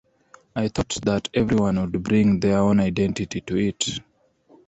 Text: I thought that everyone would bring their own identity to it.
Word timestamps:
I 0.55 0.67
thought 0.67 0.97
that 1.03 1.29
everyone 1.31 1.79
would 1.79 2.01
bring 2.01 2.39
their 2.39 2.57
own 2.57 2.79
identity 2.79 3.39
to 3.41 3.55
it. 3.55 3.99